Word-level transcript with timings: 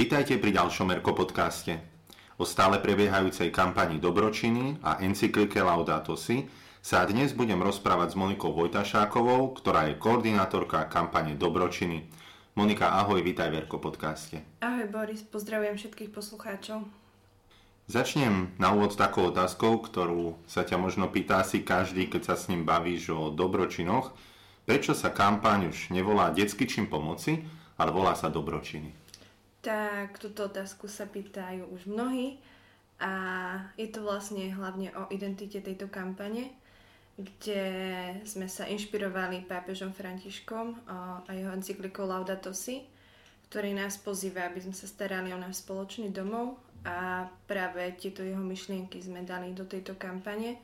Vitajte 0.00 0.40
pri 0.40 0.56
ďalšom 0.56 0.96
Erko 0.96 1.12
podcaste. 1.12 1.76
O 2.40 2.48
stále 2.48 2.80
prebiehajúcej 2.80 3.52
kampani 3.52 4.00
Dobročiny 4.00 4.80
a 4.80 4.96
encyklike 5.04 5.60
Laudato 5.60 6.16
Si 6.16 6.48
sa 6.80 7.04
dnes 7.04 7.36
budem 7.36 7.60
rozprávať 7.60 8.08
s 8.08 8.16
Monikou 8.16 8.56
Vojtašákovou, 8.56 9.52
ktorá 9.60 9.92
je 9.92 10.00
koordinátorka 10.00 10.88
kampane 10.88 11.36
Dobročiny. 11.36 12.08
Monika, 12.56 12.96
ahoj, 12.96 13.20
vitaj 13.20 13.52
v 13.52 13.60
Erko 13.60 13.76
podcaste. 13.76 14.40
Ahoj 14.64 14.88
Boris, 14.88 15.20
pozdravujem 15.20 15.76
všetkých 15.76 16.16
poslucháčov. 16.16 16.88
Začnem 17.84 18.56
na 18.56 18.72
úvod 18.72 18.96
takou 18.96 19.28
otázkou, 19.28 19.84
ktorú 19.84 20.40
sa 20.48 20.64
ťa 20.64 20.80
možno 20.80 21.12
pýta 21.12 21.44
si 21.44 21.60
každý, 21.60 22.08
keď 22.08 22.32
sa 22.32 22.34
s 22.40 22.48
ním 22.48 22.64
bavíš 22.64 23.12
o 23.12 23.28
dobročinoch. 23.28 24.16
Prečo 24.64 24.96
sa 24.96 25.12
kampaň 25.12 25.68
už 25.68 25.92
nevolá 25.92 26.32
Detský 26.32 26.64
čin 26.64 26.88
pomoci, 26.88 27.44
ale 27.76 27.92
volá 27.92 28.16
sa 28.16 28.32
Dobročiny? 28.32 29.09
Tak 29.60 30.16
túto 30.16 30.48
otázku 30.48 30.88
sa 30.88 31.04
pýtajú 31.04 31.68
už 31.68 31.84
mnohí 31.84 32.40
a 33.00 33.12
je 33.76 33.88
to 33.92 34.00
vlastne 34.00 34.48
hlavne 34.52 34.88
o 34.96 35.04
identite 35.12 35.60
tejto 35.60 35.92
kampane, 35.92 36.52
kde 37.20 37.64
sme 38.24 38.48
sa 38.48 38.64
inšpirovali 38.64 39.44
pápežom 39.44 39.92
Františkom 39.92 40.88
a 40.88 41.28
jeho 41.28 41.52
encyklikou 41.52 42.08
Laudato 42.08 42.56
Si, 42.56 42.88
ktorý 43.52 43.76
nás 43.76 44.00
pozýva, 44.00 44.48
aby 44.48 44.64
sme 44.64 44.72
sa 44.72 44.88
starali 44.88 45.28
o 45.32 45.40
náš 45.40 45.60
spoločný 45.60 46.08
domov 46.08 46.56
a 46.80 47.28
práve 47.44 47.84
tieto 48.00 48.24
jeho 48.24 48.40
myšlienky 48.40 48.96
sme 49.04 49.28
dali 49.28 49.52
do 49.52 49.68
tejto 49.68 50.00
kampane 50.00 50.56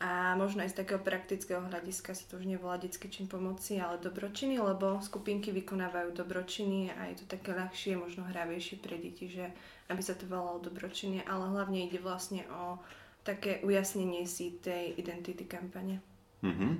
a 0.00 0.32
možno 0.32 0.64
aj 0.64 0.72
z 0.72 0.78
takého 0.80 0.96
praktického 0.96 1.60
hľadiska 1.60 2.16
sa 2.16 2.24
to 2.24 2.40
už 2.40 2.48
nevolá 2.48 2.80
detský 2.80 3.12
čin 3.12 3.28
pomoci, 3.28 3.76
ale 3.76 4.00
dobročiny, 4.00 4.56
lebo 4.56 4.96
skupinky 5.04 5.52
vykonávajú 5.52 6.16
dobročiny 6.16 6.88
a 6.96 7.12
je 7.12 7.20
to 7.20 7.28
také 7.28 7.52
ľahšie, 7.52 8.00
možno 8.00 8.24
hravejšie 8.24 8.80
pre 8.80 8.96
deti, 8.96 9.28
že 9.28 9.52
aby 9.92 10.00
sa 10.00 10.16
to 10.16 10.24
volalo 10.24 10.64
dobročiny, 10.64 11.20
ale 11.28 11.52
hlavne 11.52 11.84
ide 11.84 12.00
vlastne 12.00 12.48
o 12.48 12.80
také 13.28 13.60
ujasnenie 13.60 14.24
si 14.24 14.56
tej 14.64 14.96
identity 14.96 15.44
kampane. 15.44 16.00
Mm-hmm. 16.40 16.72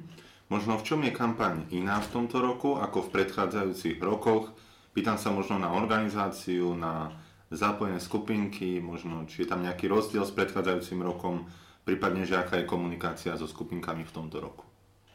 Možno 0.49 0.81
v 0.81 0.87
čom 0.89 1.05
je 1.05 1.13
kampaň 1.13 1.69
iná 1.77 2.01
v 2.01 2.11
tomto 2.17 2.41
roku 2.41 2.81
ako 2.81 3.05
v 3.05 3.21
predchádzajúcich 3.21 4.01
rokoch? 4.01 4.49
Pýtam 4.97 5.21
sa 5.21 5.29
možno 5.29 5.61
na 5.61 5.77
organizáciu, 5.77 6.73
na 6.73 7.13
zapojené 7.53 8.01
skupinky, 8.01 8.81
možno 8.81 9.29
či 9.29 9.45
je 9.45 9.51
tam 9.53 9.61
nejaký 9.61 9.93
rozdiel 9.93 10.25
s 10.25 10.33
predchádzajúcim 10.33 11.05
rokom 11.05 11.47
prípadne, 11.85 12.29
že 12.29 12.39
aká 12.39 12.61
je 12.61 12.69
komunikácia 12.69 13.37
so 13.37 13.49
skupinkami 13.49 14.05
v 14.05 14.15
tomto 14.15 14.39
roku. 14.41 14.65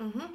Uh-huh. 0.01 0.27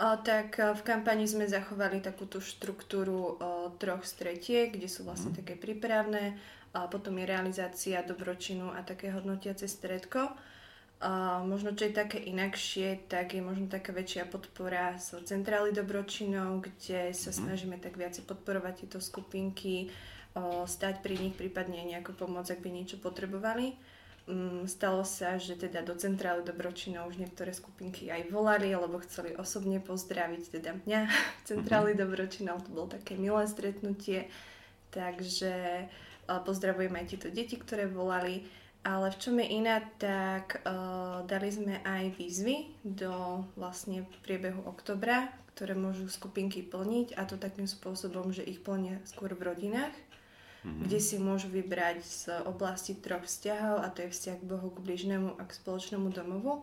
O, 0.00 0.08
tak 0.24 0.56
e, 0.56 0.72
v 0.72 0.82
kampani 0.82 1.28
sme 1.28 1.44
zachovali 1.44 2.00
takúto 2.00 2.40
štruktúru 2.40 3.36
o, 3.36 3.70
troch 3.76 4.02
stretiek, 4.02 4.72
kde 4.72 4.88
sú 4.88 5.04
vlastne 5.04 5.30
uh-huh. 5.30 5.44
také 5.44 5.54
prípravné, 5.54 6.40
a 6.72 6.88
potom 6.88 7.20
je 7.20 7.28
realizácia 7.28 8.00
dobročinu 8.00 8.72
a 8.72 8.80
také 8.80 9.12
hodnotiace 9.12 9.68
stredko. 9.68 10.32
A 11.02 11.42
možno, 11.42 11.74
čo 11.74 11.90
je 11.90 11.98
také 11.98 12.16
inakšie, 12.16 13.10
tak 13.10 13.34
je 13.34 13.42
možno 13.42 13.66
taká 13.66 13.90
väčšia 13.92 14.24
podpora 14.24 14.96
z 14.96 15.20
centrály 15.26 15.74
dobročinov, 15.74 16.62
kde 16.62 17.10
sa 17.12 17.34
snažíme 17.34 17.76
tak 17.76 17.98
viac 17.98 18.14
podporovať 18.22 18.86
tieto 18.86 18.98
skupinky, 19.04 19.92
o, 20.32 20.64
stať 20.64 21.04
pri 21.04 21.20
nich, 21.20 21.34
prípadne 21.36 21.84
nejako 21.84 22.16
pomôcť, 22.16 22.56
ak 22.56 22.62
by 22.64 22.70
niečo 22.72 22.96
potrebovali. 23.02 23.76
Mm, 24.22 24.70
stalo 24.70 25.02
sa, 25.02 25.34
že 25.34 25.58
teda 25.58 25.82
do 25.82 25.98
centrály 25.98 26.46
Dobročinov 26.46 27.10
už 27.10 27.18
niektoré 27.18 27.50
skupinky 27.50 28.06
aj 28.06 28.30
volali, 28.30 28.70
alebo 28.70 29.02
chceli 29.02 29.34
osobne 29.34 29.82
pozdraviť 29.82 30.62
teda 30.62 30.78
mňa 30.86 31.00
v 31.38 31.42
centráli 31.42 31.90
mm-hmm. 31.92 32.02
Dobročinov. 32.06 32.62
To 32.62 32.70
bolo 32.70 32.86
také 32.86 33.18
milé 33.18 33.50
stretnutie, 33.50 34.30
takže 34.94 35.86
pozdravujem 36.30 36.94
aj 36.94 37.06
tieto 37.10 37.28
deti, 37.34 37.58
ktoré 37.58 37.90
volali. 37.90 38.46
Ale 38.82 39.14
v 39.14 39.18
čom 39.18 39.38
je 39.38 39.46
iná, 39.46 39.78
tak 39.94 40.58
uh, 40.66 41.22
dali 41.22 41.54
sme 41.54 41.78
aj 41.86 42.18
výzvy 42.18 42.82
do 42.82 43.46
vlastne 43.54 44.02
priebehu 44.26 44.58
oktobra, 44.66 45.30
ktoré 45.54 45.78
môžu 45.78 46.10
skupinky 46.10 46.66
plniť 46.66 47.14
a 47.14 47.22
to 47.22 47.38
takým 47.38 47.70
spôsobom, 47.70 48.34
že 48.34 48.42
ich 48.42 48.58
plnia 48.58 48.98
skôr 49.06 49.38
v 49.38 49.54
rodinách 49.54 49.94
mm-hmm. 50.62 50.82
kde 50.86 50.98
si 50.98 51.16
môžu 51.18 51.50
vybrať 51.50 51.98
z 52.02 52.22
oblasti 52.46 52.94
troch 52.98 53.26
vzťahov 53.26 53.82
a 53.82 53.90
to 53.90 54.06
je 54.06 54.14
vzťah 54.14 54.36
k 54.38 54.48
Bohu, 54.48 54.68
k 54.70 54.82
bližnému 54.82 55.38
a 55.38 55.42
k 55.44 55.52
spoločnému 55.52 56.08
domovu. 56.14 56.62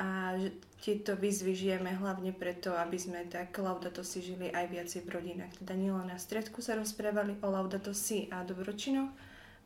A 0.00 0.32
tieto 0.80 1.12
výzvy 1.12 1.52
žijeme 1.52 1.92
hlavne 1.92 2.32
preto, 2.32 2.72
aby 2.72 2.96
sme 2.96 3.28
tak 3.28 3.52
Laudato 3.60 4.00
si 4.00 4.24
žili 4.24 4.48
aj 4.48 4.72
viacej 4.72 5.04
v 5.04 5.12
rodinách. 5.12 5.52
Teda 5.60 5.76
nielen 5.76 6.08
na 6.08 6.16
stredku 6.16 6.64
sa 6.64 6.72
rozprávali 6.72 7.36
o 7.44 7.52
Laudato 7.52 7.92
si 7.92 8.24
a 8.32 8.40
dobročinoch, 8.40 9.12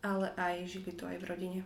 ale 0.03 0.35
aj 0.35 0.67
žili 0.67 0.91
to 0.91 1.07
aj 1.07 1.23
v 1.23 1.29
rodine. 1.31 1.61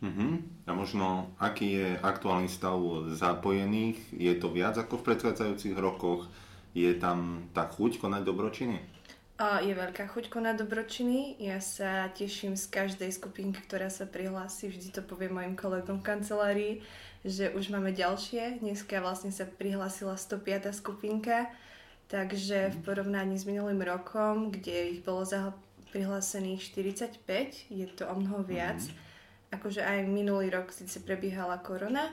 Uh-huh. 0.00 0.40
A 0.64 0.70
možno, 0.72 1.34
aký 1.36 1.84
je 1.84 1.88
aktuálny 2.00 2.48
stav 2.48 2.80
zapojených? 3.12 3.98
Je 4.14 4.32
to 4.40 4.48
viac 4.48 4.78
ako 4.80 5.02
v 5.02 5.06
predchádzajúcich 5.12 5.76
rokoch? 5.76 6.32
Je 6.72 6.88
tam 6.96 7.50
tá 7.52 7.68
chuť 7.68 8.00
konať 8.00 8.22
dobročiny? 8.24 8.78
Je 9.38 9.70
veľká 9.70 10.10
chuť 10.10 10.34
konať 10.34 10.66
dobročiny. 10.66 11.38
Ja 11.38 11.62
sa 11.62 12.10
teším 12.10 12.58
z 12.58 12.66
každej 12.74 13.14
skupinky, 13.14 13.62
ktorá 13.62 13.86
sa 13.86 14.02
prihlási. 14.02 14.66
Vždy 14.66 14.90
to 14.90 14.98
poviem 15.06 15.38
mojim 15.38 15.54
kolegom 15.54 16.02
v 16.02 16.08
kancelárii, 16.10 16.74
že 17.22 17.54
už 17.54 17.70
máme 17.70 17.94
ďalšie. 17.94 18.58
Dneska 18.58 18.98
vlastne 18.98 19.30
sa 19.30 19.46
prihlásila 19.46 20.18
105. 20.18 20.74
skupinka, 20.74 21.46
takže 22.10 22.74
v 22.74 22.78
porovnaní 22.82 23.38
s 23.38 23.46
minulým 23.46 23.78
rokom, 23.78 24.50
kde 24.50 24.98
ich 24.98 25.06
bolo 25.06 25.22
prihlásených 25.94 26.74
45, 26.74 27.70
je 27.70 27.86
to 27.94 28.10
o 28.10 28.14
mnoho 28.18 28.42
viac. 28.42 28.82
Mm. 28.82 29.54
Akože 29.54 29.86
aj 29.86 30.02
minulý 30.10 30.50
rok 30.50 30.74
síce 30.74 30.98
prebiehala 30.98 31.62
korona, 31.62 32.10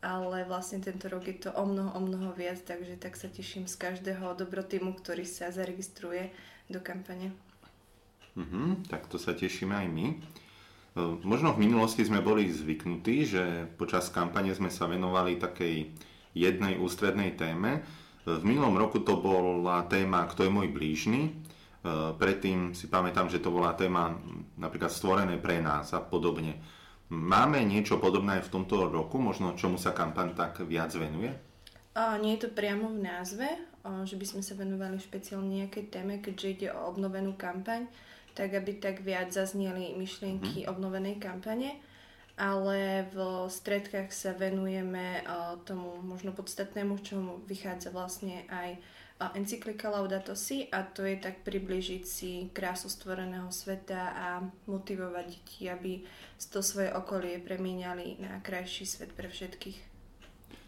ale 0.00 0.48
vlastne 0.48 0.80
tento 0.80 1.12
rok 1.12 1.28
je 1.28 1.36
to 1.36 1.52
o 1.52 1.68
mnoho, 1.68 1.92
o 1.94 2.00
mnoho 2.00 2.32
viac, 2.32 2.64
takže 2.64 2.96
tak 2.96 3.20
sa 3.20 3.28
teším 3.28 3.68
z 3.68 3.76
každého 3.76 4.40
dobrotýmu, 4.40 4.96
ktorý 4.96 5.28
sa 5.28 5.52
zaregistruje 5.52 6.32
do 6.70 6.78
kampane. 6.82 7.32
Mhm, 8.36 8.88
tak 8.88 9.06
to 9.12 9.20
sa 9.20 9.36
tešíme 9.36 9.76
aj 9.76 9.88
my. 9.92 10.06
E, 10.08 10.16
možno 11.24 11.52
v 11.52 11.68
minulosti 11.68 12.04
sme 12.04 12.24
boli 12.24 12.48
zvyknutí, 12.48 13.16
že 13.28 13.44
počas 13.76 14.08
kampane 14.08 14.52
sme 14.56 14.72
sa 14.72 14.88
venovali 14.88 15.36
takej 15.36 15.92
jednej 16.32 16.80
ústrednej 16.80 17.36
téme. 17.36 17.80
E, 17.80 17.80
v 18.32 18.44
minulom 18.44 18.76
roku 18.80 19.04
to 19.04 19.20
bola 19.20 19.84
téma 19.84 20.24
Kto 20.28 20.48
je 20.48 20.52
môj 20.52 20.68
blížny. 20.72 21.20
E, 21.28 21.30
predtým 22.16 22.72
si 22.72 22.88
pamätám, 22.88 23.28
že 23.28 23.40
to 23.40 23.52
bola 23.52 23.76
téma 23.76 24.16
napríklad 24.56 24.88
stvorené 24.88 25.36
pre 25.36 25.60
nás 25.60 25.92
a 25.92 26.00
podobne. 26.00 26.56
Máme 27.12 27.60
niečo 27.68 28.00
podobné 28.00 28.40
aj 28.40 28.48
v 28.48 28.52
tomto 28.56 28.88
roku, 28.88 29.20
možno 29.20 29.52
čomu 29.52 29.76
sa 29.76 29.92
kampaň 29.92 30.32
tak 30.32 30.64
viac 30.64 30.96
venuje? 30.96 31.28
O, 31.92 32.16
nie 32.16 32.40
je 32.40 32.48
to 32.48 32.56
priamo 32.56 32.88
v 32.88 33.04
názve, 33.04 33.44
že 33.82 34.14
by 34.14 34.26
sme 34.26 34.42
sa 34.46 34.54
venovali 34.54 34.98
špeciálne 35.02 35.62
nejakej 35.62 35.90
téme, 35.90 36.22
keďže 36.22 36.48
ide 36.48 36.68
o 36.70 36.86
obnovenú 36.86 37.34
kampaň, 37.34 37.90
tak 38.32 38.54
aby 38.54 38.78
tak 38.78 39.02
viac 39.02 39.34
zazneli 39.34 39.92
myšlienky 39.98 40.64
hmm. 40.64 40.70
obnovenej 40.72 41.20
kampane, 41.20 41.76
ale 42.38 43.04
v 43.12 43.46
stredkách 43.50 44.08
sa 44.08 44.32
venujeme 44.32 45.20
tomu 45.68 46.00
možno 46.00 46.32
podstatnému, 46.32 47.04
čomu 47.04 47.44
vychádza 47.44 47.92
vlastne 47.92 48.48
aj 48.48 48.80
encyklika 49.36 49.86
Laudato 49.92 50.34
Si 50.34 50.66
a 50.72 50.82
to 50.82 51.06
je 51.06 51.14
tak 51.20 51.46
približiť 51.46 52.02
si 52.02 52.50
krásu 52.50 52.90
stvoreného 52.90 53.52
sveta 53.54 54.16
a 54.16 54.26
motivovať 54.66 55.26
deti, 55.30 55.70
aby 55.70 56.02
to 56.50 56.58
svoje 56.58 56.90
okolie 56.90 57.38
premieniali 57.38 58.18
na 58.18 58.42
krajší 58.42 58.82
svet 58.82 59.14
pre 59.14 59.30
všetkých. 59.30 59.91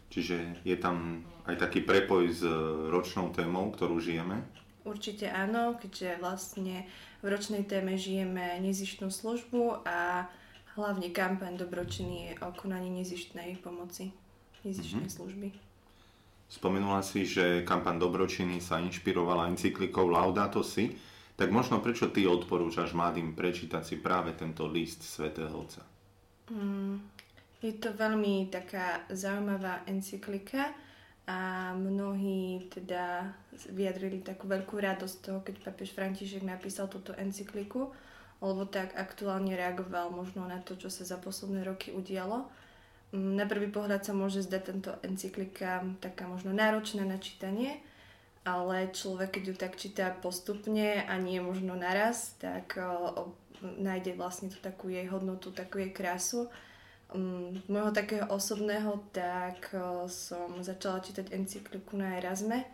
Čiže 0.09 0.61
je 0.63 0.77
tam 0.77 1.25
aj 1.49 1.59
taký 1.59 1.81
prepoj 1.81 2.29
s 2.31 2.41
ročnou 2.89 3.33
témou, 3.33 3.73
ktorú 3.73 3.99
žijeme? 3.99 4.41
Určite 4.85 5.33
áno, 5.33 5.75
keďže 5.81 6.21
vlastne 6.21 6.85
v 7.25 7.27
ročnej 7.33 7.65
téme 7.65 7.97
žijeme 7.97 8.61
nezištnú 8.61 9.09
službu 9.09 9.81
a 9.81 10.29
hlavne 10.77 11.09
kampaň 11.09 11.57
dobročiny 11.57 12.15
je 12.29 12.31
o 12.45 12.53
konaní 12.53 12.93
nezištnej 13.01 13.57
pomoci, 13.65 14.13
nezištnej 14.61 15.09
mm-hmm. 15.09 15.17
služby. 15.17 15.47
Spomenula 16.45 17.01
si, 17.01 17.25
že 17.25 17.65
kampaň 17.65 17.97
Dobročiny 17.97 18.61
sa 18.61 18.77
inšpirovala 18.77 19.49
encyklikou 19.49 20.05
Laudato 20.05 20.61
Si, 20.61 20.93
tak 21.35 21.49
možno 21.49 21.81
prečo 21.81 22.13
ty 22.13 22.29
odporúčaš 22.29 22.93
mladým 22.93 23.33
prečítať 23.33 23.81
si 23.81 23.95
práve 23.97 24.37
tento 24.37 24.69
list 24.69 25.01
svätého 25.01 25.51
Otca? 25.51 25.81
Mm, 26.53 27.01
je 27.65 27.73
to 27.81 27.89
veľmi 27.97 28.53
taká 28.53 29.01
zaujímavá 29.09 29.81
encyklika 29.89 30.69
a 31.25 31.73
mnohí 31.73 32.69
teda 32.69 33.33
vyjadrili 33.73 34.21
takú 34.21 34.45
veľkú 34.45 34.77
radosť 34.77 35.15
toho, 35.25 35.39
keď 35.41 35.65
papež 35.65 35.89
František 35.97 36.45
napísal 36.45 36.85
túto 36.85 37.17
encykliku, 37.17 37.89
lebo 38.45 38.61
tak 38.69 38.93
aktuálne 38.93 39.57
reagoval 39.57 40.13
možno 40.13 40.45
na 40.45 40.61
to, 40.61 40.77
čo 40.77 40.93
sa 40.93 41.01
za 41.01 41.17
posledné 41.17 41.65
roky 41.65 41.89
udialo 41.89 42.45
na 43.15 43.45
prvý 43.47 43.71
pohľad 43.71 44.03
sa 44.03 44.11
môže 44.11 44.43
zdať 44.43 44.61
tento 44.65 44.91
encyklika 45.05 45.87
taká 46.03 46.27
možno 46.27 46.51
náročná 46.51 47.07
na 47.07 47.15
čítanie, 47.15 47.79
ale 48.43 48.91
človek, 48.91 49.39
keď 49.39 49.43
ju 49.47 49.55
tak 49.55 49.73
číta 49.79 50.11
postupne 50.11 50.99
a 51.05 51.13
nie 51.15 51.39
možno 51.39 51.79
naraz, 51.79 52.35
tak 52.37 52.75
nájde 53.61 54.19
vlastne 54.19 54.51
tú 54.51 54.59
takú 54.59 54.91
jej 54.91 55.07
hodnotu, 55.07 55.55
takú 55.55 55.79
jej 55.79 55.95
krásu. 55.95 56.51
Um, 57.13 57.53
môjho 57.69 57.93
takého 57.93 58.25
osobného, 58.33 58.97
tak 59.13 59.69
uh, 59.77 60.09
som 60.09 60.57
začala 60.65 61.05
čítať 61.05 61.29
encykliku 61.37 61.93
na 61.93 62.17
Erasme 62.17 62.65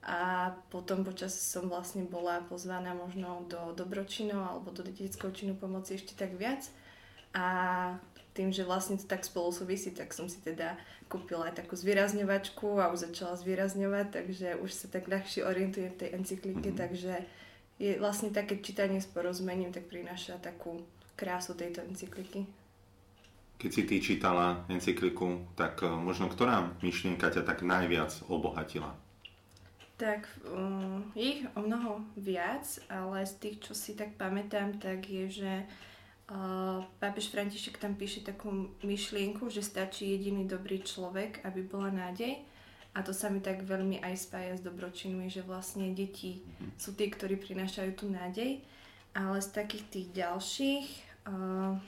a 0.00 0.50
potom 0.72 1.04
počas 1.04 1.36
som 1.36 1.68
vlastne 1.68 2.08
bola 2.08 2.40
pozvaná 2.48 2.96
možno 2.96 3.44
do 3.44 3.76
dobročinov 3.76 4.40
alebo 4.40 4.72
do 4.72 4.80
detského 4.80 5.28
činu 5.36 5.52
pomoci 5.52 6.00
ešte 6.00 6.16
tak 6.16 6.32
viac. 6.40 6.64
A 7.36 7.44
tým, 8.32 8.54
že 8.54 8.64
vlastne 8.64 8.96
to 8.96 9.04
tak 9.04 9.26
spolu 9.26 9.52
súvisí, 9.52 9.90
tak 9.90 10.14
som 10.14 10.30
si 10.30 10.38
teda 10.40 10.78
kúpila 11.10 11.50
aj 11.50 11.60
takú 11.60 11.74
zvýrazňovačku 11.74 12.78
a 12.78 12.88
už 12.94 13.10
začala 13.10 13.34
zvýrazňovať, 13.34 14.06
takže 14.14 14.48
už 14.62 14.70
sa 14.70 14.86
tak 14.86 15.10
ľahšie 15.10 15.42
orientujem 15.42 15.90
v 15.92 16.00
tej 16.00 16.10
encyklike, 16.14 16.70
mm-hmm. 16.70 16.80
takže 16.80 17.14
je 17.82 17.92
vlastne 17.98 18.30
také 18.30 18.62
čítanie 18.62 19.02
s 19.02 19.10
porozmením, 19.10 19.74
tak 19.74 19.90
prináša 19.90 20.38
takú 20.38 20.86
krásu 21.18 21.58
tejto 21.58 21.82
encykliky. 21.82 22.46
Keď 23.58 23.70
si 23.74 23.82
ty 23.84 23.96
čítala 23.98 24.62
encykliku, 24.70 25.42
tak 25.58 25.82
e, 25.82 25.90
možno 25.90 26.30
ktorá 26.30 26.78
myšlienka 26.78 27.26
ťa 27.34 27.42
tak 27.42 27.66
najviac 27.66 28.22
obohatila? 28.30 28.94
Tak 29.98 30.30
um, 30.46 31.02
ich 31.18 31.42
o 31.58 31.66
mnoho 31.66 32.06
viac, 32.14 32.62
ale 32.86 33.26
z 33.26 33.34
tých, 33.42 33.56
čo 33.66 33.74
si 33.74 33.98
tak 33.98 34.14
pamätám, 34.14 34.78
tak 34.78 35.10
je, 35.10 35.26
že 35.26 35.52
Uh, 36.28 36.84
pápež 37.00 37.32
František 37.32 37.80
tam 37.80 37.96
píše 37.96 38.20
takú 38.20 38.68
myšlienku, 38.84 39.48
že 39.48 39.64
stačí 39.64 40.12
jediný 40.12 40.44
dobrý 40.44 40.84
človek, 40.84 41.40
aby 41.40 41.64
bola 41.64 41.88
nádej. 41.88 42.44
A 42.92 43.00
to 43.00 43.16
sa 43.16 43.32
mi 43.32 43.40
tak 43.40 43.64
veľmi 43.64 44.04
aj 44.04 44.28
spája 44.28 44.52
s 44.52 44.60
dobročinmi, 44.60 45.32
že 45.32 45.40
vlastne 45.40 45.88
deti 45.96 46.44
mm-hmm. 46.44 46.76
sú 46.76 46.92
tí, 46.92 47.08
ktorí 47.08 47.40
prinášajú 47.40 47.90
tú 47.96 48.12
nádej. 48.12 48.60
Ale 49.16 49.40
z 49.40 49.48
takých 49.56 49.84
tých 49.88 50.08
ďalších, 50.20 50.86
uh, 51.32 51.80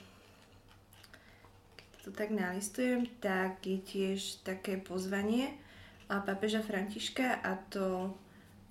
to 2.01 2.09
tak 2.09 2.33
nalistujem, 2.33 3.05
tak 3.21 3.61
je 3.65 3.77
tiež 3.77 4.41
také 4.41 4.81
pozvanie 4.81 5.53
pápeža 6.09 6.59
Františka 6.65 7.39
a 7.39 7.55
to 7.69 8.11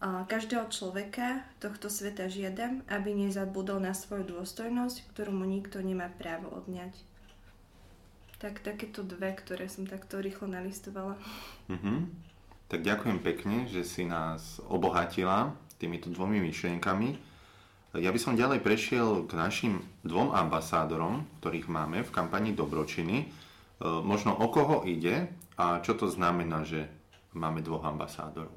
každého 0.00 0.68
človeka 0.72 1.44
tohto 1.60 1.92
sveta 1.92 2.28
žiadam, 2.28 2.80
aby 2.88 3.12
nezabudol 3.12 3.84
na 3.84 3.92
svoju 3.92 4.36
dôstojnosť, 4.36 5.12
ktorú 5.12 5.32
mu 5.32 5.44
nikto 5.44 5.84
nemá 5.84 6.08
právo 6.08 6.48
odňať. 6.52 6.96
Tak 8.40 8.64
takéto 8.64 9.04
dve, 9.04 9.36
ktoré 9.36 9.68
som 9.68 9.84
takto 9.84 10.16
rýchlo 10.16 10.48
nalistovala. 10.48 11.20
Mm-hmm. 11.68 11.98
Tak 12.72 12.80
ďakujem 12.80 13.18
pekne, 13.20 13.68
že 13.68 13.84
si 13.84 14.08
nás 14.08 14.58
obohatila 14.64 15.52
týmito 15.76 16.08
dvomi 16.08 16.40
myšlienkami. 16.48 17.29
Ja 17.90 18.14
by 18.14 18.20
som 18.22 18.38
ďalej 18.38 18.62
prešiel 18.62 19.26
k 19.26 19.34
našim 19.34 19.82
dvom 20.06 20.30
ambasádorom, 20.30 21.26
ktorých 21.42 21.66
máme 21.66 22.06
v 22.06 22.14
kampani 22.14 22.54
Dobročiny. 22.54 23.16
E, 23.18 23.26
možno 23.82 24.30
o 24.30 24.46
koho 24.46 24.86
ide 24.86 25.26
a 25.58 25.82
čo 25.82 25.98
to 25.98 26.06
znamená, 26.06 26.62
že 26.62 26.86
máme 27.34 27.66
dvoch 27.66 27.82
ambasádorov. 27.82 28.54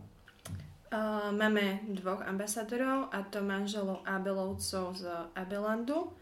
Uh, 0.94 1.34
máme 1.34 1.82
dvoch 1.90 2.22
ambasadorov 2.22 3.10
a 3.10 3.26
to 3.26 3.42
manželov 3.42 4.06
Abelovcov 4.06 4.94
z 4.94 5.10
Abelandu. 5.34 6.14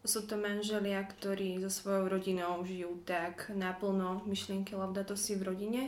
Sú 0.00 0.24
to 0.24 0.40
manželia, 0.40 1.04
ktorí 1.04 1.60
so 1.60 1.68
svojou 1.68 2.08
rodinou 2.08 2.64
žijú 2.64 2.96
tak 3.04 3.52
naplno 3.52 4.24
myšlienky 4.24 4.72
Laudato 4.72 5.12
Si 5.20 5.36
v 5.36 5.52
rodine. 5.52 5.82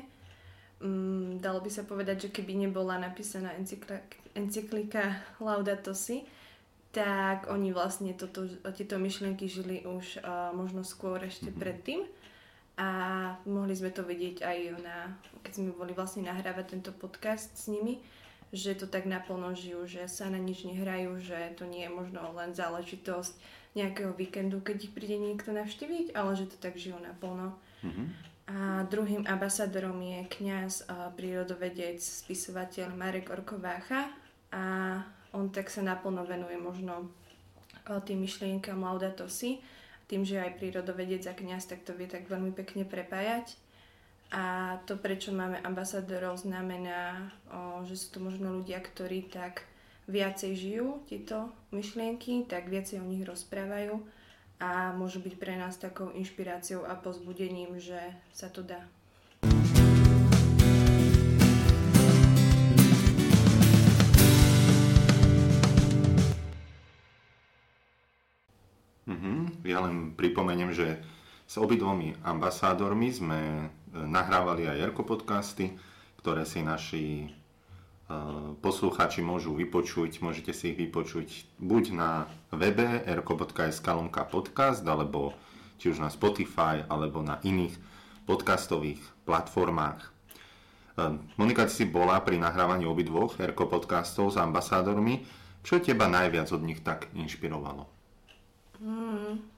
Um, 0.84 1.40
dalo 1.40 1.64
by 1.64 1.72
sa 1.72 1.88
povedať, 1.88 2.28
že 2.28 2.32
keby 2.36 2.68
nebola 2.68 3.00
napísaná 3.00 3.56
encyklika, 3.56 4.20
encyklika 4.36 5.24
Laudato 5.40 5.96
Si, 5.96 6.28
tak 6.92 7.52
oni 7.52 7.70
vlastne 7.70 8.16
toto, 8.16 8.48
tieto 8.72 8.96
myšlienky 8.96 9.44
žili 9.44 9.84
už 9.84 10.24
uh, 10.24 10.50
možno 10.56 10.82
skôr 10.82 11.20
ešte 11.20 11.52
mm-hmm. 11.52 11.60
predtým. 11.60 12.00
A 12.78 12.88
mohli 13.42 13.74
sme 13.74 13.90
to 13.90 14.06
vidieť 14.06 14.46
aj 14.46 14.58
na, 14.86 14.96
keď 15.42 15.52
sme 15.58 15.74
boli 15.74 15.90
vlastne 15.90 16.22
nahrávať 16.22 16.78
tento 16.78 16.94
podcast 16.94 17.50
s 17.50 17.66
nimi, 17.66 17.98
že 18.54 18.78
to 18.78 18.86
tak 18.86 19.04
naplno 19.04 19.50
žijú, 19.52 19.82
že 19.84 20.06
sa 20.06 20.30
na 20.30 20.38
nič 20.38 20.62
nehrajú, 20.62 21.18
že 21.18 21.58
to 21.58 21.66
nie 21.66 21.84
je 21.84 21.90
možno 21.90 22.22
len 22.38 22.54
záležitosť 22.54 23.34
nejakého 23.74 24.14
víkendu, 24.14 24.62
keď 24.62 24.88
ich 24.88 24.94
príde 24.94 25.18
niekto 25.18 25.50
navštíviť, 25.52 26.14
ale 26.14 26.38
že 26.38 26.48
to 26.48 26.56
tak 26.56 26.78
žijú 26.78 26.96
naplno. 27.02 27.58
Mm-hmm. 27.82 28.06
A 28.48 28.88
druhým 28.88 29.28
ambasadorom 29.28 29.98
je 30.00 30.20
kňaz, 30.38 30.88
prírodovedec, 31.20 32.00
spisovateľ 32.00 32.96
Marek 32.96 33.28
Orkovácha 33.28 34.08
a 34.48 34.64
on 35.32 35.52
tak 35.52 35.68
sa 35.68 35.84
naplno 35.84 36.24
venuje 36.24 36.56
možno 36.56 37.08
tým 38.04 38.20
myšlienkam 38.20 38.84
Laudato 38.84 39.28
Si, 39.32 39.60
tým, 40.08 40.24
že 40.24 40.40
aj 40.40 40.60
prírodovedec 40.60 41.24
a 41.28 41.36
kňaz, 41.36 41.68
tak 41.68 41.84
to 41.84 41.96
vie 41.96 42.08
tak 42.08 42.28
veľmi 42.28 42.52
pekne 42.52 42.84
prepájať. 42.84 43.56
A 44.28 44.76
to, 44.84 45.00
prečo 45.00 45.32
máme 45.32 45.56
ambasadorov, 45.64 46.44
znamená, 46.44 47.32
že 47.88 47.96
sú 47.96 48.12
to 48.12 48.18
možno 48.20 48.60
ľudia, 48.60 48.76
ktorí 48.84 49.24
tak 49.28 49.64
viacej 50.04 50.52
žijú 50.52 51.00
tieto 51.08 51.48
myšlienky, 51.72 52.44
tak 52.44 52.68
viacej 52.68 53.00
o 53.00 53.08
nich 53.08 53.24
rozprávajú 53.24 54.00
a 54.60 54.92
môžu 54.96 55.24
byť 55.24 55.34
pre 55.40 55.56
nás 55.56 55.80
takou 55.80 56.12
inšpiráciou 56.12 56.84
a 56.84 56.96
pozbudením, 56.96 57.80
že 57.80 58.00
sa 58.36 58.52
to 58.52 58.60
dá. 58.60 58.84
Ja 69.68 69.84
len 69.84 70.16
pripomeniem, 70.16 70.72
že 70.72 70.96
s 71.44 71.60
obidvomi 71.60 72.16
ambasádormi 72.24 73.08
sme 73.12 73.40
e, 73.40 73.64
nahrávali 74.00 74.64
aj 74.64 74.92
Erko 74.92 75.04
podcasty, 75.04 75.76
ktoré 76.20 76.48
si 76.48 76.64
naši 76.64 77.04
e, 77.24 77.28
poslucháči 78.64 79.20
môžu 79.20 79.52
vypočuť. 79.52 80.24
Môžete 80.24 80.56
si 80.56 80.72
ich 80.72 80.80
vypočuť 80.80 81.60
buď 81.60 81.84
na 81.92 82.28
webe 82.48 83.04
erko.sk 83.04 83.88
podcast, 84.32 84.80
alebo 84.88 85.36
či 85.76 85.92
už 85.92 86.00
na 86.00 86.08
Spotify, 86.08 86.84
alebo 86.88 87.20
na 87.20 87.36
iných 87.44 87.76
podcastových 88.24 89.00
platformách. 89.28 90.00
E, 90.00 90.08
Monika, 91.36 91.68
si 91.68 91.84
bola 91.84 92.24
pri 92.24 92.40
nahrávaní 92.40 92.88
obidvoch 92.88 93.36
Erko 93.36 93.68
podcastov 93.68 94.32
s 94.32 94.40
ambasádormi. 94.40 95.28
Čo 95.60 95.76
teba 95.80 96.08
najviac 96.08 96.48
od 96.56 96.64
nich 96.64 96.80
tak 96.80 97.12
inšpirovalo? 97.12 97.84
Hmm. 98.80 99.57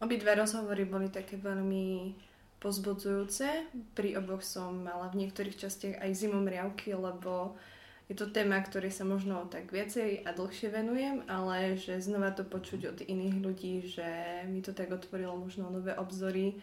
Obidve 0.00 0.32
rozhovory 0.32 0.88
boli 0.88 1.12
také 1.12 1.36
veľmi 1.36 2.16
pozbudzujúce. 2.56 3.68
Pri 3.92 4.16
oboch 4.16 4.40
som 4.40 4.80
mala 4.80 5.12
v 5.12 5.24
niektorých 5.24 5.60
častiach 5.60 6.00
aj 6.00 6.16
zimom 6.16 6.48
riavky, 6.48 6.96
lebo 6.96 7.56
je 8.08 8.16
to 8.16 8.26
téma, 8.26 8.58
ktorej 8.64 8.90
sa 8.90 9.04
možno 9.04 9.46
tak 9.46 9.68
viacej 9.68 10.26
a 10.26 10.32
dlhšie 10.32 10.72
venujem, 10.72 11.22
ale 11.28 11.76
že 11.76 12.00
znova 12.00 12.32
to 12.32 12.48
počuť 12.48 12.80
od 12.90 12.98
iných 13.04 13.36
ľudí, 13.38 13.74
že 13.86 14.08
mi 14.48 14.64
to 14.64 14.72
tak 14.72 14.88
otvorilo 14.88 15.36
možno 15.36 15.68
nové 15.68 15.92
obzory. 15.94 16.56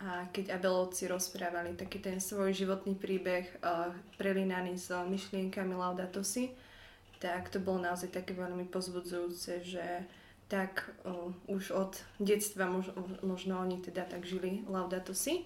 A 0.00 0.28
keď 0.30 0.56
Abelovci 0.56 1.08
rozprávali 1.10 1.74
taký 1.76 1.98
ten 1.98 2.22
svoj 2.22 2.52
životný 2.52 2.94
príbeh 2.94 3.48
uh, 3.60 3.90
prelínaný 4.20 4.78
s 4.78 4.92
myšlienkami 4.92 5.74
Laudato 5.74 6.22
Si, 6.22 6.54
tak 7.18 7.48
to 7.48 7.58
bolo 7.60 7.80
naozaj 7.80 8.12
také 8.12 8.36
veľmi 8.36 8.68
pozbudzujúce, 8.68 9.64
že 9.64 9.84
tak 10.46 10.94
uh, 11.02 11.34
už 11.50 11.74
od 11.74 11.92
detstva 12.22 12.70
mož, 12.70 12.94
možno 13.22 13.58
oni 13.58 13.82
teda 13.82 14.06
tak 14.06 14.22
žili 14.22 14.62
Laudato 14.70 15.10
Si. 15.10 15.42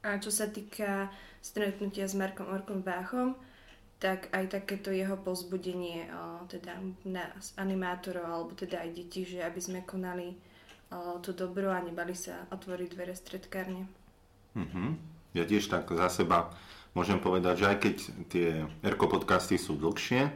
A 0.00 0.16
čo 0.16 0.32
sa 0.32 0.48
týka 0.48 1.12
stretnutia 1.44 2.08
s 2.08 2.16
Markom 2.16 2.48
Orkom 2.48 2.80
Váchom, 2.80 3.36
tak 3.98 4.30
aj 4.30 4.54
takéto 4.62 4.94
jeho 4.94 5.18
pozbudenie 5.18 6.06
uh, 6.08 6.46
teda 6.46 6.78
nás, 7.04 7.52
animátorov 7.58 8.24
alebo 8.24 8.52
teda 8.54 8.80
aj 8.80 8.90
detí, 8.94 9.26
že 9.26 9.42
aby 9.42 9.58
sme 9.58 9.80
konali 9.82 10.38
uh, 10.94 11.18
to 11.18 11.34
dobro 11.34 11.74
a 11.74 11.82
nebali 11.82 12.14
sa 12.14 12.46
otvoriť 12.54 12.88
dvere 12.94 13.12
stredkárne. 13.12 13.90
Mm-hmm. 14.54 14.88
Ja 15.36 15.44
tiež 15.44 15.68
tak 15.68 15.90
za 15.90 16.08
seba 16.08 16.48
môžem 16.96 17.20
povedať, 17.20 17.66
že 17.66 17.66
aj 17.68 17.78
keď 17.82 17.96
tie 18.30 18.48
Erko 18.80 19.10
podcasty 19.10 19.60
sú 19.60 19.76
dlhšie, 19.76 20.30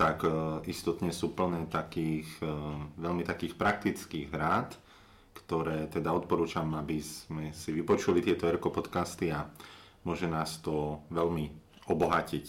tak 0.00 0.24
e, 0.24 0.32
istotne 0.72 1.12
sú 1.12 1.36
plné 1.36 1.68
takých, 1.68 2.24
e, 2.40 2.48
veľmi 2.96 3.20
takých 3.20 3.52
praktických 3.60 4.32
rád, 4.32 4.72
ktoré 5.36 5.92
teda 5.92 6.16
odporúčam, 6.16 6.72
aby 6.72 7.04
sme 7.04 7.52
si 7.52 7.76
vypočuli 7.76 8.24
tieto 8.24 8.48
Erko 8.48 8.72
podcasty 8.72 9.28
a 9.28 9.44
môže 10.08 10.24
nás 10.24 10.56
to 10.64 11.04
veľmi 11.12 11.52
obohatiť. 11.84 12.46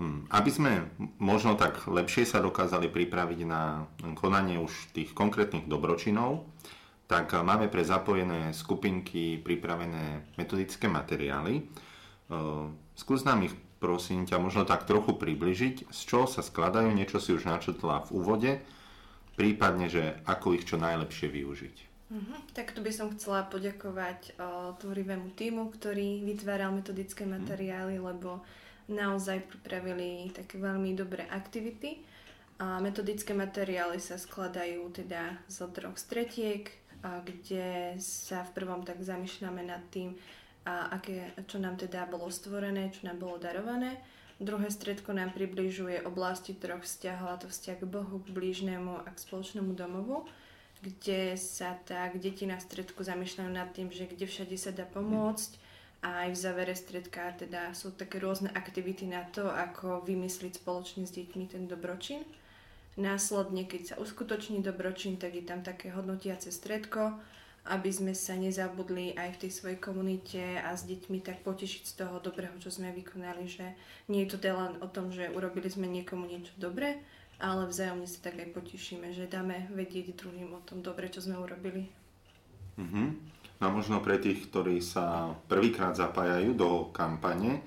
Hm, 0.00 0.32
aby 0.32 0.50
sme 0.50 0.72
možno 1.20 1.60
tak 1.60 1.84
lepšie 1.84 2.24
sa 2.24 2.40
dokázali 2.40 2.88
pripraviť 2.88 3.40
na 3.44 3.84
konanie 4.16 4.56
už 4.56 4.96
tých 4.96 5.12
konkrétnych 5.12 5.68
dobročinov, 5.68 6.48
tak 7.04 7.36
máme 7.36 7.68
pre 7.68 7.84
zapojené 7.84 8.56
skupinky 8.56 9.44
pripravené 9.44 10.32
metodické 10.40 10.88
materiály. 10.88 11.60
E, 11.60 11.62
skús 12.96 13.28
nám 13.28 13.44
ich 13.44 13.52
prosím 13.78 14.24
ťa, 14.24 14.40
možno 14.40 14.64
tak 14.64 14.88
trochu 14.88 15.12
približiť, 15.14 15.90
z 15.92 16.00
čoho 16.06 16.26
sa 16.26 16.40
skladajú, 16.40 16.90
niečo 16.92 17.20
si 17.20 17.36
už 17.36 17.44
načetla 17.44 18.08
v 18.08 18.10
úvode, 18.16 18.52
prípadne, 19.36 19.92
že 19.92 20.16
ako 20.24 20.56
ich 20.56 20.64
čo 20.64 20.80
najlepšie 20.80 21.28
využiť. 21.28 21.76
Uh-huh. 22.06 22.38
Tak 22.54 22.72
tu 22.72 22.80
by 22.86 22.92
som 22.94 23.10
chcela 23.12 23.42
poďakovať 23.50 24.38
uh, 24.38 24.78
tvorivému 24.78 25.34
týmu, 25.34 25.74
ktorý 25.74 26.22
vytváral 26.22 26.70
metodické 26.70 27.26
mhm. 27.26 27.32
materiály, 27.42 27.96
lebo 27.98 28.46
naozaj 28.86 29.42
pripravili 29.50 30.30
také 30.30 30.62
veľmi 30.62 30.94
dobré 30.94 31.26
aktivity. 31.26 32.06
A 32.56 32.80
metodické 32.80 33.36
materiály 33.36 34.00
sa 34.00 34.16
skladajú 34.16 34.88
teda 34.88 35.36
zo 35.44 35.68
troch 35.68 36.00
stretiek, 36.00 36.72
a 37.04 37.20
kde 37.20 38.00
sa 38.00 38.42
v 38.48 38.54
prvom 38.56 38.80
tak 38.80 39.04
zamýšľame 39.04 39.68
nad 39.68 39.84
tým, 39.92 40.16
a 40.66 40.90
aké, 40.90 41.30
čo 41.46 41.62
nám 41.62 41.78
teda 41.78 42.10
bolo 42.10 42.26
stvorené, 42.26 42.90
čo 42.90 43.06
nám 43.06 43.22
bolo 43.22 43.38
darované. 43.38 44.02
Druhé 44.42 44.68
stredko 44.68 45.14
nám 45.14 45.32
približuje 45.32 46.04
oblasti 46.04 46.52
troch 46.52 46.82
vzťahov, 46.82 47.28
a 47.30 47.40
to 47.40 47.46
vzťah 47.48 47.78
k 47.80 47.86
Bohu, 47.86 48.20
k 48.20 48.34
blížnemu 48.34 49.06
a 49.06 49.08
k 49.08 49.22
spoločnému 49.22 49.72
domovu, 49.72 50.26
kde 50.82 51.38
sa 51.40 51.78
tak 51.88 52.20
deti 52.20 52.44
na 52.44 52.60
stredku 52.60 53.00
zamýšľajú 53.00 53.50
nad 53.54 53.72
tým, 53.72 53.88
že 53.88 54.04
kde 54.04 54.28
všade 54.28 54.58
sa 54.60 54.74
dá 54.74 54.84
pomôcť, 54.84 55.64
a 56.04 56.28
aj 56.28 56.36
v 56.36 56.38
závere 56.38 56.74
stredka 56.76 57.34
teda 57.34 57.72
sú 57.72 57.90
také 57.96 58.20
rôzne 58.20 58.52
aktivity 58.52 59.08
na 59.08 59.24
to, 59.26 59.48
ako 59.48 60.04
vymysliť 60.04 60.60
spoločne 60.60 61.02
s 61.08 61.10
deťmi 61.10 61.44
ten 61.50 61.64
dobročin. 61.66 62.22
Následne, 62.94 63.66
keď 63.66 63.82
sa 63.82 63.94
uskutoční 63.98 64.62
dobročin, 64.62 65.16
tak 65.18 65.34
je 65.34 65.42
tam 65.42 65.66
také 65.66 65.90
hodnotiace 65.90 66.52
stredko, 66.52 67.16
aby 67.66 67.90
sme 67.90 68.12
sa 68.14 68.38
nezabudli 68.38 69.18
aj 69.18 69.36
v 69.36 69.40
tej 69.46 69.50
svojej 69.52 69.78
komunite 69.82 70.40
a 70.62 70.74
s 70.74 70.86
deťmi 70.86 71.18
tak 71.22 71.42
potešiť 71.42 71.82
z 71.82 71.94
toho 71.98 72.22
dobrého, 72.22 72.54
čo 72.62 72.70
sme 72.70 72.94
vykonali, 72.94 73.44
že 73.50 73.66
nie 74.06 74.24
je 74.24 74.34
to 74.34 74.38
teda 74.38 74.54
len 74.54 74.74
o 74.82 74.88
tom, 74.88 75.10
že 75.10 75.30
urobili 75.34 75.66
sme 75.66 75.90
niekomu 75.90 76.30
niečo 76.30 76.54
dobré, 76.58 77.02
ale 77.42 77.68
vzájomne 77.68 78.08
sa 78.08 78.22
tak 78.22 78.40
aj 78.40 78.54
potešíme, 78.54 79.12
že 79.12 79.28
dáme 79.28 79.68
vedieť 79.74 80.16
druhým 80.16 80.54
o 80.56 80.64
tom 80.64 80.80
dobre, 80.80 81.10
čo 81.10 81.20
sme 81.20 81.36
urobili. 81.36 81.90
Mm-hmm. 82.80 83.08
No 83.56 83.62
a 83.66 83.70
možno 83.72 84.04
pre 84.04 84.20
tých, 84.20 84.52
ktorí 84.52 84.84
sa 84.84 85.32
prvýkrát 85.48 85.96
zapájajú 85.96 86.52
do 86.52 86.92
kampane 86.92 87.64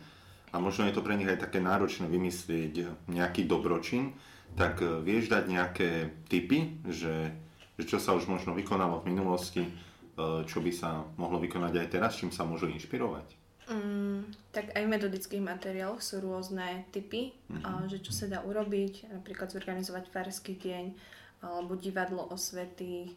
a 0.53 0.61
možno 0.61 0.85
je 0.85 0.93
to 0.93 1.05
pre 1.05 1.17
nich 1.17 1.29
aj 1.29 1.49
také 1.49 1.57
náročné 1.61 2.05
vymyslieť 2.05 3.09
nejaký 3.09 3.49
dobročin, 3.49 4.13
tak 4.53 4.81
e, 4.81 5.01
vieš 5.01 5.29
dať 5.33 5.43
nejaké 5.49 5.89
tipy, 6.29 6.81
že, 6.85 7.33
že 7.77 7.83
čo 7.85 7.97
sa 7.97 8.13
už 8.13 8.29
možno 8.29 8.53
vykonalo 8.53 9.01
v 9.01 9.09
minulosti, 9.13 9.65
čo 10.47 10.59
by 10.59 10.71
sa 10.73 11.03
mohlo 11.15 11.39
vykonať 11.39 11.73
aj 11.79 11.87
teraz, 11.87 12.19
čím 12.19 12.31
sa 12.33 12.43
môžu 12.43 12.67
inšpirovať? 12.71 13.39
Mm, 13.69 14.25
tak 14.49 14.73
aj 14.73 14.81
v 14.81 14.93
metodických 14.97 15.45
materiáloch 15.45 16.01
sú 16.01 16.17
rôzne 16.25 16.89
typy, 16.89 17.37
mm-hmm. 17.53 17.85
že 17.85 18.01
čo 18.01 18.09
sa 18.09 18.25
dá 18.25 18.41
urobiť, 18.41 19.13
napríklad 19.13 19.53
zorganizovať 19.53 20.09
farský 20.09 20.57
deň, 20.57 20.85
alebo 21.45 21.77
divadlo 21.77 22.25
o 22.25 22.35
svetých, 22.35 23.13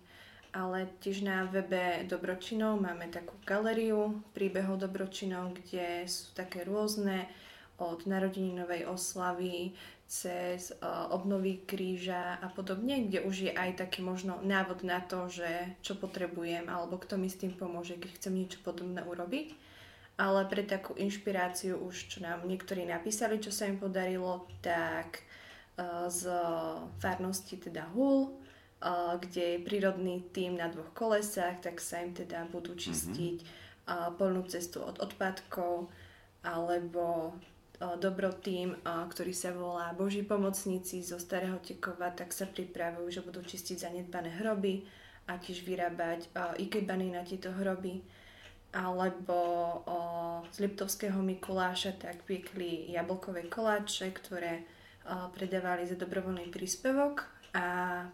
ale 0.53 0.93
tiež 1.01 1.25
na 1.25 1.49
webe 1.49 2.05
Dobročinov 2.05 2.77
máme 2.77 3.09
takú 3.09 3.33
galériu 3.49 4.21
príbehov 4.37 4.85
Dobročinov, 4.85 5.57
kde 5.57 6.05
sú 6.05 6.37
také 6.37 6.69
rôzne 6.69 7.25
od 7.91 8.07
narodeninovej 8.07 8.87
oslavy 8.87 9.75
cez 10.07 10.77
uh, 10.77 11.09
obnovy 11.09 11.65
kríža 11.65 12.37
a 12.39 12.53
podobne, 12.53 13.09
kde 13.09 13.25
už 13.25 13.49
je 13.49 13.53
aj 13.57 13.81
taký 13.81 14.05
možno 14.05 14.37
návod 14.45 14.85
na 14.85 15.01
to, 15.01 15.33
že 15.33 15.49
čo 15.81 15.97
potrebujem 15.97 16.69
alebo 16.69 17.01
kto 17.01 17.17
mi 17.17 17.33
s 17.33 17.41
tým 17.41 17.57
pomôže, 17.57 17.97
keď 17.97 18.11
chcem 18.21 18.35
niečo 18.37 18.61
podobné 18.61 19.01
urobiť. 19.01 19.57
Ale 20.21 20.45
pre 20.45 20.61
takú 20.69 20.93
inšpiráciu 21.01 21.81
už, 21.81 22.13
čo 22.13 22.19
nám 22.21 22.45
niektorí 22.45 22.85
napísali, 22.85 23.41
čo 23.41 23.49
sa 23.49 23.65
im 23.65 23.81
podarilo, 23.81 24.45
tak 24.61 25.25
uh, 25.81 26.13
z 26.13 26.29
farnosti 27.01 27.57
teda 27.57 27.89
Hul, 27.97 28.43
kde 29.21 29.57
je 29.57 29.65
prírodný 29.65 30.27
tým 30.35 30.59
na 30.59 30.67
dvoch 30.67 30.91
kolesách, 30.91 31.63
tak 31.63 31.79
sa 31.79 32.03
im 32.03 32.13
teda 32.13 32.51
budú 32.51 32.75
mhm. 32.75 32.81
čistiť 32.83 33.37
mm-hmm. 33.39 34.19
polnú 34.19 34.43
cestu 34.51 34.83
od 34.83 34.99
odpadkov, 34.99 35.87
alebo 36.43 37.33
dobro 37.99 38.31
tým, 38.31 38.79
ktorý 38.87 39.35
sa 39.35 39.51
volá 39.51 39.91
Boží 39.97 40.23
pomocníci 40.23 41.03
zo 41.03 41.19
Starého 41.19 41.59
Tekova, 41.59 42.15
tak 42.15 42.31
sa 42.31 42.47
pripravujú, 42.47 43.09
že 43.11 43.25
budú 43.27 43.43
čistiť 43.43 43.89
zanedbané 43.89 44.39
hroby 44.39 44.87
a 45.27 45.39
tiež 45.39 45.67
vyrábať 45.67 46.31
ikebany 46.63 47.11
na 47.11 47.27
tieto 47.27 47.51
hroby. 47.51 48.03
Alebo 48.73 49.37
z 50.49 50.57
Liptovského 50.65 51.21
Mikuláša 51.21 51.99
tak 52.01 52.25
piekli 52.25 52.89
jablkové 52.95 53.51
koláče, 53.51 54.09
ktoré 54.15 54.65
predávali 55.37 55.85
za 55.85 55.99
dobrovoľný 55.99 56.49
príspevok 56.49 57.27
a 57.53 57.67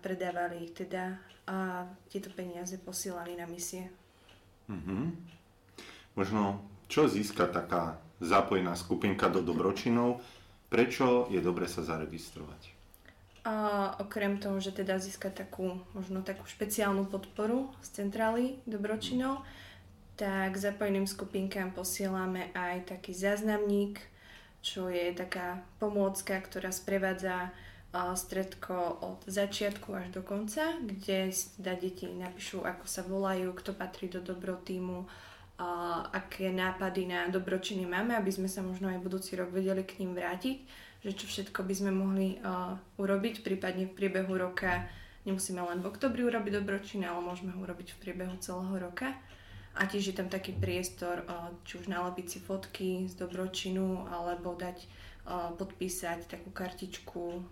predávali 0.03 0.67
ich 0.67 0.75
teda 0.75 1.15
a 1.49 1.87
tieto 2.11 2.29
peniaze 2.35 2.77
posielali 2.81 3.39
na 3.39 3.47
misie. 3.49 3.89
Mm-hmm. 4.69 5.05
Možno 6.19 6.61
čo 6.91 7.09
získa 7.09 7.49
taká 7.49 7.97
zapojená 8.19 8.75
skupinka 8.75 9.31
do 9.31 9.43
dobročinov, 9.43 10.21
prečo 10.69 11.27
je 11.31 11.41
dobre 11.41 11.71
sa 11.71 11.87
zaregistrovať? 11.87 12.77
A 13.49 13.55
okrem 14.03 14.37
toho, 14.37 14.61
že 14.61 14.77
teda 14.77 15.01
získa 15.01 15.33
takú, 15.33 15.81
možno 15.97 16.21
takú 16.21 16.45
špeciálnu 16.45 17.09
podporu 17.09 17.73
z 17.81 18.05
centrály 18.05 18.61
dobročinov, 18.69 19.41
tak 20.19 20.59
zapojeným 20.59 21.07
skupinkám 21.07 21.73
posielame 21.73 22.51
aj 22.53 22.93
taký 22.93 23.15
záznamník, 23.15 24.03
čo 24.61 24.91
je 24.91 25.15
taká 25.15 25.63
pomôcka, 25.79 26.37
ktorá 26.43 26.75
sprevádza 26.75 27.55
stredko 27.95 29.01
od 29.01 29.25
začiatku 29.25 29.97
až 29.97 30.13
do 30.13 30.21
konca, 30.21 30.77
kde 30.85 31.33
teda 31.33 31.73
deti 31.79 32.05
napíšu, 32.05 32.61
ako 32.67 32.85
sa 32.85 33.01
volajú, 33.01 33.57
kto 33.57 33.73
patrí 33.73 34.13
do 34.13 34.21
dobrotímu, 34.21 35.09
a 35.09 35.38
aké 36.15 36.55
nápady 36.55 37.11
na 37.11 37.27
dobročiny 37.27 37.83
máme, 37.83 38.15
aby 38.15 38.31
sme 38.31 38.47
sa 38.47 38.63
možno 38.63 38.87
aj 38.87 39.03
budúci 39.03 39.35
rok 39.35 39.51
vedeli 39.51 39.83
k 39.83 39.99
ním 39.99 40.15
vrátiť, 40.15 40.57
že 41.03 41.13
čo 41.15 41.27
všetko 41.27 41.67
by 41.67 41.75
sme 41.75 41.91
mohli 41.91 42.39
uh, 42.43 42.79
urobiť, 42.99 43.43
prípadne 43.43 43.91
v 43.91 43.97
priebehu 43.99 44.39
roka 44.39 44.87
nemusíme 45.27 45.59
len 45.59 45.83
v 45.83 45.91
oktobri 45.91 46.23
urobiť 46.23 46.63
dobročiny, 46.63 47.05
ale 47.07 47.21
môžeme 47.23 47.51
ho 47.55 47.61
urobiť 47.63 47.95
v 47.95 48.01
priebehu 48.01 48.35
celého 48.39 48.75
roka. 48.79 49.15
A 49.79 49.87
tiež 49.87 50.11
je 50.11 50.15
tam 50.15 50.31
taký 50.31 50.55
priestor, 50.55 51.27
uh, 51.27 51.51
či 51.67 51.79
už 51.83 51.91
nalepiť 51.91 52.27
si 52.27 52.39
fotky 52.39 53.07
z 53.11 53.15
dobročinu, 53.19 54.07
alebo 54.11 54.55
dať 54.55 54.87
podpísať 55.29 56.25
takú 56.25 56.49
kartičku 56.49 57.45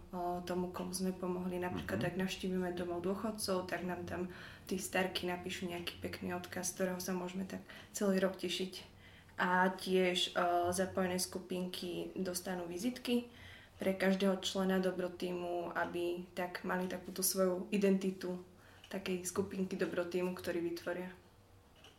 tomu, 0.49 0.73
komu 0.73 0.97
sme 0.97 1.13
pomohli. 1.13 1.61
Napríklad, 1.61 2.01
uh-huh. 2.01 2.17
ak 2.17 2.21
navštívime 2.21 2.73
domov 2.73 3.05
dôchodcov, 3.05 3.69
tak 3.69 3.85
nám 3.85 4.09
tam 4.09 4.33
tí 4.65 4.81
starky 4.81 5.29
napíšu 5.29 5.69
nejaký 5.69 6.01
pekný 6.01 6.33
odkaz, 6.33 6.73
z 6.73 6.75
ktorého 6.81 7.01
sa 7.05 7.13
môžeme 7.13 7.45
tak 7.45 7.61
celý 7.93 8.19
rok 8.25 8.41
tešiť. 8.41 8.97
A 9.37 9.69
tiež 9.69 10.33
uh, 10.33 10.73
zapojené 10.73 11.21
skupinky 11.21 12.09
dostanú 12.17 12.65
vizitky 12.65 13.29
pre 13.77 13.93
každého 13.93 14.41
člena 14.41 14.81
dobrotímu, 14.81 15.77
aby 15.77 16.25
tak 16.33 16.65
mali 16.65 16.89
takúto 16.89 17.21
svoju 17.21 17.69
identitu 17.69 18.41
takej 18.89 19.29
skupinky 19.29 19.77
dobrotímu, 19.77 20.33
ktorý 20.33 20.65
vytvoria. 20.65 21.13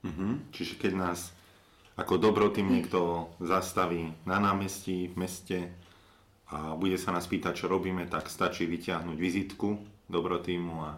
Uh-huh. 0.02 0.42
Čiže 0.50 0.82
keď 0.82 0.92
nás 0.98 1.30
ako 1.98 2.22
dobrotým 2.22 2.70
niekto 2.70 3.34
zastaví 3.42 4.14
na 4.30 4.38
námestí, 4.38 5.10
v 5.10 5.16
meste 5.18 5.58
a 6.48 6.78
bude 6.78 6.96
sa 6.96 7.12
nás 7.12 7.26
pýtať, 7.26 7.66
čo 7.66 7.68
robíme, 7.68 8.06
tak 8.08 8.30
stačí 8.30 8.70
vyťahnuť 8.70 9.18
vizitku 9.18 9.82
dobrotýmu 10.08 10.76
a, 10.80 10.92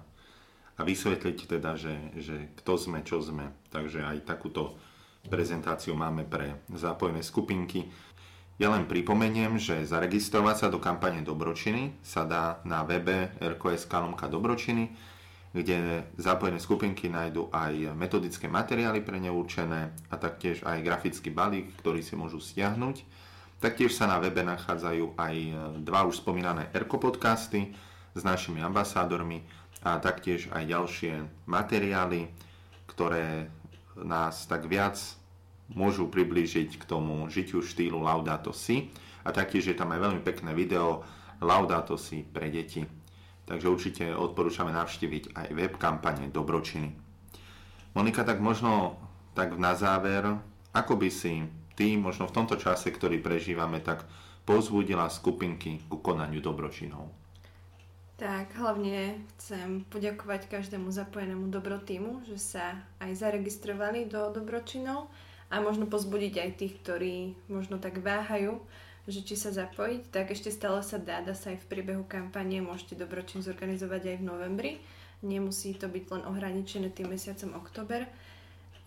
a 0.77 0.82
vysvetliť 0.84 1.38
teda, 1.58 1.74
že, 1.79 1.96
že 2.20 2.36
kto 2.62 2.74
sme, 2.77 3.00
čo 3.01 3.24
sme. 3.24 3.50
Takže 3.74 4.06
aj 4.06 4.27
takúto 4.27 4.77
prezentáciu 5.25 5.98
máme 5.98 6.27
pre 6.27 6.62
zapojené 6.70 7.25
skupinky. 7.25 7.89
Ja 8.60 8.75
len 8.75 8.86
pripomeniem, 8.86 9.56
že 9.56 9.88
zaregistrovať 9.88 10.56
sa 10.56 10.68
do 10.68 10.84
kampane 10.84 11.24
Dobročiny 11.24 11.96
sa 12.03 12.27
dá 12.27 12.60
na 12.68 12.84
webe 12.84 13.32
RKS 13.39 13.88
Kalomka 13.88 14.27
Dobročiny 14.27 14.91
kde 15.50 16.06
zapojené 16.22 16.62
skupinky 16.62 17.10
nájdú 17.10 17.50
aj 17.50 17.98
metodické 17.98 18.46
materiály 18.46 19.01
pre 19.01 19.18
ne 19.18 19.34
určené 19.34 19.89
a 20.13 20.15
taktiež 20.22 20.62
aj 20.62 20.86
grafický 20.86 21.34
balík, 21.34 21.74
ktorý 21.82 22.06
si 22.06 22.13
môžu 22.13 22.38
stiahnuť. 22.38 23.01
Taktiež 23.60 23.91
sa 23.98 24.08
na 24.08 24.22
webe 24.22 24.46
nachádzajú 24.46 25.20
aj 25.20 25.36
dva 25.84 26.06
už 26.06 26.22
spomínané 26.22 26.70
ERKO 26.72 27.01
podcasty 27.01 27.74
s 28.13 28.22
našimi 28.22 28.62
ambasádormi 28.62 29.44
a 29.84 29.98
taktiež 29.98 30.48
aj 30.53 30.63
ďalšie 30.70 31.13
materiály, 31.50 32.29
ktoré 32.88 33.50
nás 34.00 34.48
tak 34.48 34.70
viac 34.70 34.96
môžu 35.70 36.08
priblížiť 36.08 36.77
k 36.77 36.84
tomu 36.86 37.27
žitiu 37.27 37.65
štýlu 37.65 38.00
Laudato 38.00 38.53
Si. 38.53 38.89
A 39.25 39.36
taktiež 39.36 39.68
je 39.70 39.75
tam 39.75 39.91
aj 39.91 40.00
veľmi 40.08 40.22
pekné 40.24 40.56
video 40.56 41.03
Laudato 41.44 42.00
Si 42.00 42.24
pre 42.24 42.48
deti 42.48 42.99
takže 43.50 43.65
určite 43.65 44.06
odporúčame 44.13 44.70
navštíviť 44.70 45.34
aj 45.34 45.48
web 45.58 45.74
kampane 45.82 46.29
Dobročiny. 46.29 46.94
Monika, 47.98 48.22
tak 48.22 48.38
možno 48.38 49.01
tak 49.34 49.58
na 49.58 49.74
záver, 49.74 50.38
ako 50.77 50.94
by 51.01 51.10
si 51.10 51.41
ty 51.74 51.98
možno 51.98 52.29
v 52.29 52.36
tomto 52.38 52.62
čase, 52.62 52.94
ktorý 52.94 53.18
prežívame, 53.18 53.82
tak 53.82 54.06
pozbudila 54.46 55.10
skupinky 55.10 55.82
ku 55.89 55.98
konaniu 55.98 56.38
dobročinov? 56.38 57.10
Tak, 58.20 58.51
hlavne 58.60 59.24
chcem 59.34 59.88
poďakovať 59.88 60.51
každému 60.51 60.91
zapojenému 60.91 61.48
dobrotýmu, 61.48 62.27
že 62.27 62.36
sa 62.36 62.65
aj 63.00 63.15
zaregistrovali 63.15 64.12
do 64.12 64.27
dobročinov 64.36 65.08
a 65.48 65.63
možno 65.63 65.88
pozbudiť 65.88 66.34
aj 66.36 66.50
tých, 66.60 66.74
ktorí 66.84 67.15
možno 67.48 67.79
tak 67.79 68.03
váhajú, 68.03 68.60
že 69.08 69.24
či 69.24 69.39
sa 69.39 69.53
zapojiť, 69.53 70.12
tak 70.12 70.34
ešte 70.34 70.51
stále 70.51 70.84
sa 70.84 71.00
dá, 71.00 71.24
dá 71.24 71.38
sa 71.38 71.53
aj 71.53 71.63
v 71.63 71.70
priebehu 71.70 72.03
kampanie, 72.10 72.60
môžete 72.60 73.00
dobročin 73.00 73.46
zorganizovať 73.46 74.15
aj 74.15 74.18
v 74.20 74.27
novembri. 74.27 74.72
Nemusí 75.22 75.75
to 75.75 75.91
byť 75.91 76.06
len 76.15 76.24
ohraničené 76.27 76.91
tým 76.91 77.12
mesiacom 77.12 77.56
oktober, 77.60 78.08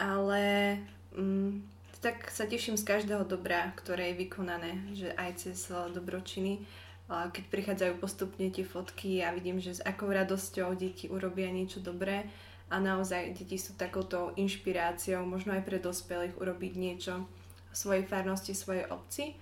ale 0.01 0.77
mm, 1.13 1.61
tak 2.01 2.33
sa 2.33 2.49
teším 2.49 2.81
z 2.81 2.89
každého 2.89 3.29
dobra, 3.29 3.71
ktoré 3.77 4.13
je 4.13 4.21
vykonané, 4.27 4.73
že 4.97 5.13
aj 5.15 5.31
cez 5.49 5.71
dobročiny 5.71 6.65
keď 7.09 7.45
prichádzajú 7.53 7.93
postupne 8.01 8.49
tie 8.49 8.65
fotky 8.65 9.21
a 9.21 9.35
vidím, 9.35 9.61
že 9.61 9.77
s 9.77 9.85
akou 9.85 10.09
radosťou 10.09 10.73
deti 10.73 11.13
urobia 11.13 11.53
niečo 11.53 11.85
dobré 11.85 12.25
a 12.73 12.81
naozaj 12.81 13.37
deti 13.37 13.61
sú 13.61 13.77
takouto 13.77 14.33
inšpiráciou, 14.41 15.21
možno 15.29 15.53
aj 15.53 15.63
pre 15.67 15.77
dospelých 15.77 16.39
urobiť 16.41 16.73
niečo 16.79 17.29
v 17.73 17.75
svojej 17.77 18.05
farnosti, 18.09 18.57
svojej 18.57 18.89
obci, 18.89 19.37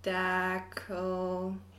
tak, 0.00 0.88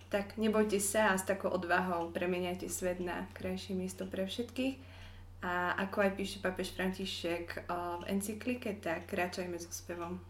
tak 0.10 0.38
nebojte 0.38 0.78
sa 0.78 1.14
a 1.14 1.18
s 1.18 1.26
takou 1.26 1.50
odvahou 1.50 2.14
premieniajte 2.14 2.70
svet 2.70 3.02
na 3.02 3.26
krajšie 3.34 3.74
miesto 3.74 4.06
pre 4.06 4.30
všetkých. 4.30 4.78
A 5.42 5.74
ako 5.74 6.06
aj 6.06 6.12
píše 6.22 6.38
papež 6.38 6.70
František 6.78 7.66
v 7.66 8.04
encyklike, 8.14 8.78
tak 8.78 9.10
kráčajme 9.10 9.58
so 9.58 9.74
spevom. 9.74 10.22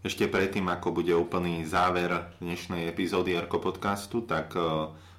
Ešte 0.00 0.30
predtým, 0.30 0.70
ako 0.70 1.02
bude 1.02 1.10
úplný 1.12 1.66
záver 1.66 2.30
dnešnej 2.38 2.88
epizódy 2.88 3.34
Arko 3.34 3.58
podcastu, 3.58 4.22
tak 4.22 4.54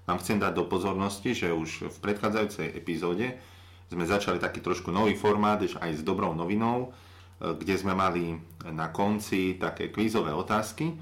vám 0.07 0.23
chcem 0.23 0.39
dať 0.39 0.55
do 0.55 0.63
pozornosti, 0.65 1.35
že 1.35 1.51
už 1.51 1.91
v 1.91 1.97
predchádzajúcej 1.99 2.73
epizóde 2.73 3.35
sme 3.91 4.07
začali 4.07 4.39
taký 4.39 4.63
trošku 4.63 4.87
nový 4.89 5.19
formát 5.19 5.59
aj 5.59 5.91
s 5.91 6.01
dobrou 6.01 6.31
novinou, 6.31 6.89
uh, 6.89 7.53
kde 7.53 7.75
sme 7.75 7.91
mali 7.91 8.39
na 8.71 8.87
konci 8.89 9.59
také 9.59 9.91
kvízové 9.91 10.31
otázky. 10.31 10.95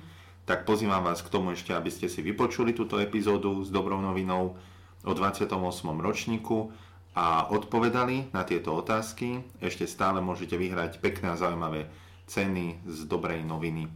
Tak 0.46 0.66
pozývam 0.66 1.02
vás 1.02 1.26
k 1.26 1.30
tomu 1.30 1.54
ešte, 1.54 1.74
aby 1.74 1.90
ste 1.90 2.06
si 2.10 2.22
vypočuli 2.22 2.74
túto 2.74 3.02
epizódu 3.02 3.66
s 3.66 3.74
dobrou 3.74 3.98
novinou 3.98 4.58
o 5.06 5.14
28. 5.14 5.54
ročníku 6.02 6.70
a 7.16 7.50
odpovedali 7.50 8.34
na 8.34 8.46
tieto 8.46 8.74
otázky. 8.74 9.42
Ešte 9.62 9.90
stále 9.90 10.22
môžete 10.22 10.58
vyhrať 10.58 11.02
pekné 11.02 11.34
a 11.34 11.40
zaujímavé 11.40 11.90
ceny 12.26 12.86
z 12.86 13.00
dobrej 13.06 13.46
noviny. 13.46 13.90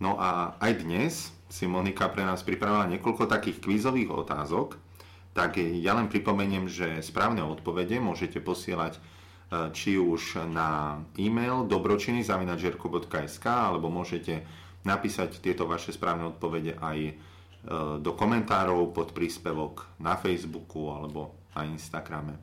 No 0.00 0.20
a 0.20 0.56
aj 0.60 0.72
dnes 0.84 1.32
si 1.54 1.70
Monika 1.70 2.10
pre 2.10 2.26
nás 2.26 2.42
pripravila 2.42 2.90
niekoľko 2.90 3.30
takých 3.30 3.62
kvízových 3.62 4.10
otázok, 4.10 4.74
tak 5.30 5.62
ja 5.62 5.94
len 5.94 6.10
pripomeniem, 6.10 6.66
že 6.66 6.98
správne 6.98 7.46
odpovede 7.46 8.02
môžete 8.02 8.42
posielať 8.42 8.98
e, 8.98 9.00
či 9.70 9.94
už 9.94 10.50
na 10.50 10.98
e-mail 11.14 11.62
dobročiny.žerko.sk 11.70 13.46
alebo 13.46 13.86
môžete 13.86 14.42
napísať 14.82 15.38
tieto 15.38 15.70
vaše 15.70 15.94
správne 15.94 16.34
odpovede 16.34 16.74
aj 16.82 16.98
e, 17.06 17.12
do 18.02 18.12
komentárov 18.18 18.90
pod 18.90 19.14
príspevok 19.14 19.86
na 20.02 20.18
Facebooku 20.18 20.90
alebo 20.90 21.38
na 21.54 21.70
Instagrame. 21.70 22.34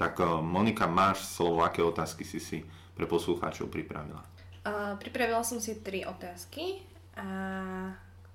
Tak 0.00 0.20
e, 0.20 0.24
Monika, 0.40 0.88
máš 0.88 1.28
slovo, 1.28 1.60
aké 1.60 1.84
otázky 1.84 2.24
si 2.24 2.40
si 2.40 2.64
pre 2.96 3.04
poslucháčov 3.04 3.68
pripravila? 3.68 4.24
Uh, 4.66 4.98
pripravila 4.98 5.44
som 5.44 5.60
si 5.62 5.78
tri 5.78 6.02
otázky 6.02 6.82
a 7.14 7.26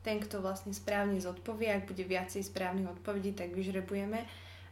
ten, 0.02 0.18
kto 0.18 0.42
vlastne 0.42 0.74
správne 0.74 1.22
zodpovie, 1.22 1.70
ak 1.70 1.86
bude 1.86 2.02
viacej 2.02 2.42
správnych 2.42 2.90
odpovedí, 2.90 3.38
tak 3.38 3.54
vyžrebujeme 3.54 4.26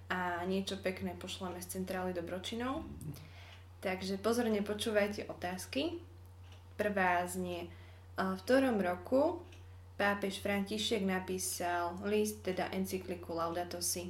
a 0.10 0.42
niečo 0.50 0.82
pekné 0.82 1.14
pošleme 1.14 1.62
z 1.62 1.80
centrály 1.80 2.18
dobročinov. 2.18 2.82
Takže 3.80 4.18
pozorne 4.18 4.66
počúvajte 4.66 5.30
otázky. 5.30 6.02
Prvá 6.76 7.22
znie, 7.30 7.70
v 8.18 8.40
ktorom 8.44 8.82
roku 8.82 9.40
pápež 9.96 10.42
František 10.42 11.06
napísal 11.06 11.94
list, 12.08 12.42
teda 12.42 12.72
encykliku 12.74 13.36
Laudato 13.36 13.84
Si. 13.84 14.10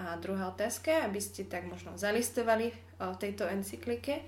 A 0.00 0.16
druhá 0.16 0.48
otázka, 0.48 1.04
aby 1.04 1.20
ste 1.20 1.44
tak 1.44 1.68
možno 1.68 1.92
zalistovali 1.98 2.72
v 2.96 3.16
tejto 3.20 3.44
encyklike, 3.50 4.24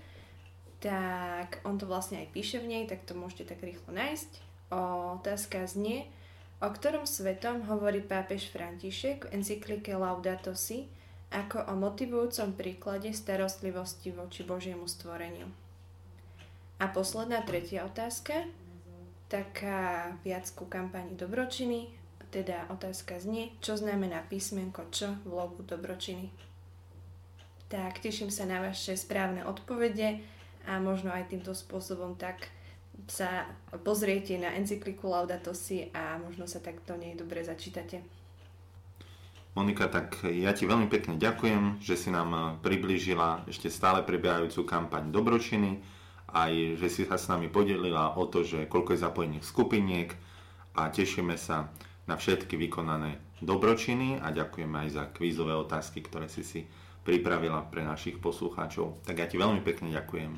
tak 0.83 1.65
on 1.65 1.79
to 1.81 1.89
vlastne 1.89 2.21
aj 2.21 2.29
píše 2.35 2.61
v 2.61 2.69
nej, 2.69 2.83
tak 2.85 3.09
to 3.09 3.17
môžete 3.17 3.55
tak 3.55 3.65
rýchlo 3.65 3.95
nájsť. 3.95 4.52
Otázka 4.73 5.69
znie, 5.69 6.09
o 6.65 6.73
ktorom 6.73 7.05
svetom 7.05 7.69
hovorí 7.69 8.01
pápež 8.01 8.49
František 8.49 9.29
v 9.29 9.37
encyklike 9.37 9.93
Laudato 9.93 10.57
Si 10.57 10.89
ako 11.29 11.69
o 11.69 11.77
motivujúcom 11.77 12.57
príklade 12.57 13.13
starostlivosti 13.13 14.13
voči 14.13 14.45
Božiemu 14.49 14.89
stvoreniu. 14.89 15.49
A 16.81 16.89
posledná 16.89 17.45
tretia 17.45 17.85
otázka, 17.85 18.49
taká 19.29 20.13
viac 20.25 20.49
ku 20.57 20.69
kampani 20.69 21.17
dobročiny, 21.17 21.93
teda 22.33 22.69
otázka 22.73 23.21
znie, 23.21 23.53
čo 23.61 23.77
znamená 23.77 24.25
písmenko 24.29 24.89
Č 24.89 25.09
v 25.25 25.31
logu 25.37 25.61
dobročiny. 25.65 26.33
Tak, 27.69 28.01
teším 28.05 28.29
sa 28.29 28.45
na 28.45 28.61
vaše 28.61 28.97
správne 28.97 29.45
odpovede 29.45 30.21
a 30.69 30.81
možno 30.81 31.13
aj 31.13 31.33
týmto 31.33 31.57
spôsobom 31.57 32.17
tak 32.17 32.53
sa 33.09 33.49
pozriete 33.83 34.39
na 34.39 34.55
encykliku 34.55 35.09
Laudato 35.09 35.53
Si 35.53 35.89
a 35.93 36.17
možno 36.21 36.47
sa 36.47 36.63
tak 36.63 36.81
do 36.87 36.95
nej 36.97 37.19
dobre 37.19 37.43
začítate. 37.43 38.05
Monika, 39.53 39.85
tak 39.85 40.25
ja 40.25 40.57
ti 40.57 40.65
veľmi 40.65 40.89
pekne 40.89 41.21
ďakujem, 41.21 41.85
že 41.85 41.93
si 41.93 42.09
nám 42.09 42.57
priblížila 42.65 43.45
ešte 43.45 43.69
stále 43.69 44.01
prebiehajúcu 44.01 44.65
kampaň 44.65 45.13
Dobročiny, 45.13 45.85
aj 46.33 46.81
že 46.81 46.89
si 46.89 47.03
sa 47.05 47.21
s 47.21 47.29
nami 47.29 47.53
podelila 47.53 48.17
o 48.17 48.25
to, 48.25 48.41
že 48.41 48.65
koľko 48.65 48.97
je 48.97 49.05
zapojených 49.05 49.45
skupiniek 49.45 50.17
a 50.73 50.89
tešíme 50.89 51.37
sa 51.37 51.69
na 52.09 52.17
všetky 52.17 52.57
vykonané 52.57 53.21
dobročiny 53.45 54.25
a 54.25 54.33
ďakujeme 54.33 54.89
aj 54.89 54.89
za 54.89 55.05
kvízové 55.13 55.53
otázky, 55.53 56.01
ktoré 56.01 56.33
si 56.33 56.41
si 56.41 56.65
pripravila 57.05 57.69
pre 57.69 57.85
našich 57.85 58.17
poslucháčov. 58.23 59.05
Tak 59.05 59.21
ja 59.21 59.27
ti 59.29 59.37
veľmi 59.37 59.61
pekne 59.61 59.93
ďakujem. 59.93 60.33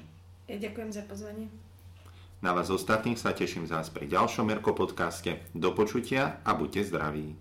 Ja 0.51 0.59
ďakujem 0.59 0.91
za 0.91 1.07
pozvanie. 1.07 1.47
Na 2.45 2.53
vás 2.53 2.69
ostatných 2.69 3.17
sa 3.17 3.33
teším 3.33 3.65
zás 3.65 3.89
pri 3.89 4.05
ďalšom 4.05 4.45
Merko 4.45 4.77
podcaste. 4.77 5.49
Do 5.57 5.73
počutia 5.73 6.45
a 6.45 6.53
buďte 6.53 6.93
zdraví. 6.93 7.41